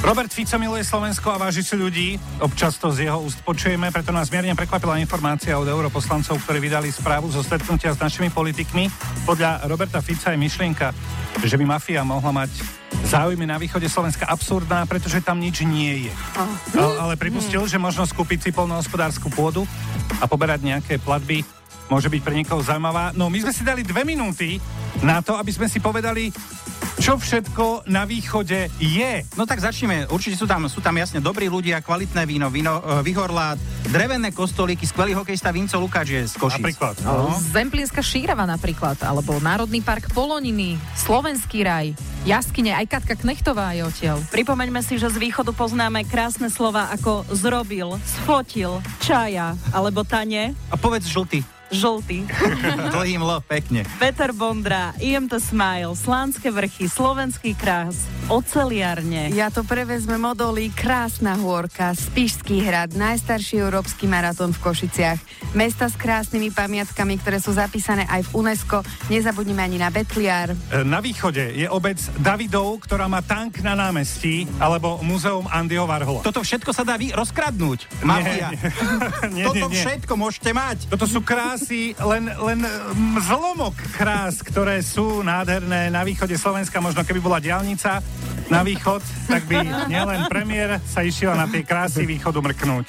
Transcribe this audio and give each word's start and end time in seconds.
Robert 0.00 0.32
Fico 0.32 0.56
miluje 0.56 0.80
Slovensko 0.80 1.28
a 1.28 1.36
váži 1.36 1.60
si 1.60 1.76
ľudí. 1.76 2.16
Občas 2.40 2.80
to 2.80 2.88
z 2.88 3.04
jeho 3.04 3.20
úst 3.20 3.44
počujeme, 3.44 3.92
preto 3.92 4.08
nás 4.16 4.32
mierne 4.32 4.56
prekvapila 4.56 4.96
informácia 4.96 5.60
od 5.60 5.68
europoslancov, 5.68 6.40
ktorí 6.40 6.56
vydali 6.56 6.88
správu 6.88 7.28
zo 7.28 7.44
stretnutia 7.44 7.92
s 7.92 8.00
našimi 8.00 8.32
politikmi. 8.32 8.88
Podľa 9.28 9.68
Roberta 9.68 10.00
Fica 10.00 10.32
je 10.32 10.40
myšlienka, 10.40 10.96
že 11.44 11.52
by 11.60 11.76
mafia 11.76 12.00
mohla 12.00 12.32
mať 12.32 12.48
záujmy 13.12 13.44
na 13.44 13.60
východe 13.60 13.92
Slovenska 13.92 14.24
absurdná, 14.24 14.88
pretože 14.88 15.20
tam 15.20 15.36
nič 15.36 15.68
nie 15.68 16.08
je. 16.08 16.12
Ale, 16.80 16.96
ale 16.96 17.14
pripustil, 17.20 17.60
že 17.68 17.76
možno 17.76 18.08
skúpiť 18.08 18.48
si 18.48 18.50
polnohospodárskú 18.56 19.28
pôdu 19.28 19.68
a 20.16 20.24
poberať 20.24 20.64
nejaké 20.64 20.96
platby 20.96 21.44
môže 21.92 22.08
byť 22.08 22.22
pre 22.24 22.38
niekoho 22.40 22.64
zaujímavá. 22.64 23.12
No 23.12 23.28
my 23.28 23.38
sme 23.44 23.52
si 23.52 23.66
dali 23.66 23.84
dve 23.84 24.08
minúty 24.08 24.56
na 25.04 25.20
to, 25.20 25.36
aby 25.36 25.52
sme 25.52 25.68
si 25.68 25.82
povedali, 25.82 26.32
čo 27.00 27.16
všetko 27.16 27.88
na 27.88 28.04
východe 28.04 28.68
je. 28.76 29.12
No 29.32 29.48
tak 29.48 29.64
začneme. 29.64 30.04
Určite 30.12 30.36
sú 30.36 30.44
tam, 30.44 30.68
sú 30.68 30.84
tam 30.84 30.92
jasne 31.00 31.24
dobrí 31.24 31.48
ľudia, 31.48 31.80
kvalitné 31.80 32.28
víno, 32.28 32.52
víno 32.52 32.76
uh, 32.76 33.00
vyhorlát, 33.00 33.56
drevené 33.88 34.28
kostolíky, 34.36 34.84
skvelý 34.84 35.16
hokejista 35.16 35.48
Vinco 35.48 35.80
Lukáč 35.80 36.12
je 36.12 36.22
z 36.28 36.36
Košic. 36.36 36.60
Napríklad. 36.60 36.94
No. 37.00 37.32
Zemplínska 37.40 38.04
šírava 38.04 38.44
napríklad, 38.44 39.00
alebo 39.00 39.40
Národný 39.40 39.80
park 39.80 40.12
Poloniny, 40.12 40.76
Slovenský 40.92 41.64
raj, 41.64 41.96
jaskyne, 42.28 42.76
aj 42.76 42.86
Katka 42.92 43.16
Knechtová 43.16 43.72
je 43.72 43.82
odtiaľ. 43.88 44.20
Pripomeňme 44.28 44.84
si, 44.84 45.00
že 45.00 45.08
z 45.08 45.16
východu 45.16 45.56
poznáme 45.56 46.04
krásne 46.04 46.52
slova 46.52 46.92
ako 46.92 47.24
zrobil, 47.32 47.96
sfotil, 48.04 48.84
čaja 49.00 49.56
alebo 49.72 50.04
tane. 50.04 50.52
A 50.68 50.76
povedz 50.76 51.08
žltý. 51.08 51.40
Žltý. 51.70 52.26
Dlhým 52.94 53.22
lo, 53.22 53.38
pekne. 53.40 53.86
Peter 53.96 54.30
Bondra, 54.30 54.90
IMT 54.98 55.38
Smile, 55.38 55.94
Slánske 55.94 56.50
vrchy, 56.50 56.86
Slovenský 56.86 57.54
krás, 57.54 57.94
oceliarne. 58.26 59.30
Ja 59.30 59.48
to 59.48 59.62
prevezmem 59.62 60.18
odolí, 60.20 60.70
krásna 60.70 61.38
hôrka, 61.38 61.94
Spišský 61.94 62.62
hrad, 62.62 62.92
najstarší 62.92 63.58
európsky 63.58 64.04
maratón 64.04 64.50
v 64.50 64.62
Košiciach, 64.62 65.18
mesta 65.52 65.86
s 65.86 65.94
krásnymi 65.94 66.50
pamiatkami, 66.50 67.18
ktoré 67.18 67.38
sú 67.38 67.54
zapísané 67.54 68.06
aj 68.06 68.26
v 68.26 68.42
UNESCO, 68.42 68.82
nezabudnime 69.06 69.62
ani 69.62 69.78
na 69.78 69.88
Betliar. 69.88 70.50
E, 70.50 70.82
Na 70.82 70.98
východe 70.98 71.54
je 71.54 71.66
obec 71.66 71.96
Davidov, 72.18 72.82
ktorá 72.82 73.06
má 73.06 73.20
tank 73.20 73.62
na 73.62 73.74
námestí, 73.74 74.46
alebo 74.58 74.98
múzeum 75.00 75.46
Andyho 75.46 75.86
Varhola. 75.86 76.22
Toto 76.22 76.42
všetko 76.42 76.70
sa 76.70 76.82
dá 76.82 76.98
vy 76.98 77.14
rozkradnúť. 77.14 77.86
Mafia. 78.02 78.50
nie, 79.30 79.44
Toto 79.46 79.66
nie, 79.66 79.74
nie. 79.74 79.82
všetko 79.82 80.12
môžete 80.14 80.50
mať. 80.50 80.90
Toto 80.90 81.06
sú 81.06 81.22
krásy, 81.60 81.92
len, 82.00 82.24
len 82.24 82.60
mm, 82.64 83.20
zlomok 83.20 83.76
krás, 83.92 84.40
ktoré 84.40 84.80
sú 84.80 85.20
nádherné 85.20 85.92
na 85.92 86.00
východe 86.00 86.32
Slovenska. 86.40 86.80
Možno 86.80 87.04
keby 87.04 87.20
bola 87.20 87.36
diálnica 87.36 88.00
na 88.48 88.64
východ, 88.64 89.04
tak 89.28 89.44
by 89.44 89.60
nielen 89.92 90.24
premiér 90.32 90.80
sa 90.88 91.04
išiel 91.04 91.36
na 91.36 91.44
tie 91.52 91.60
krásy 91.60 92.08
východu 92.08 92.40
mrknúť. 92.40 92.88